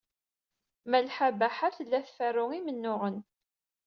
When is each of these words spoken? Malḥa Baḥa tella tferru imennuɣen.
Malḥa 0.89 1.27
Baḥa 1.39 1.69
tella 1.75 1.99
tferru 2.07 2.45
imennuɣen. 2.57 3.17